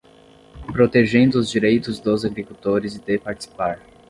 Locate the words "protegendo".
0.65-1.37